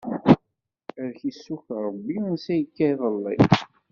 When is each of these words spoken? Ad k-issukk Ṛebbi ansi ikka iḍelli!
Ad 1.03 1.11
k-issukk 1.17 1.67
Ṛebbi 1.85 2.15
ansi 2.27 2.55
ikka 2.61 2.85
iḍelli! 2.91 3.35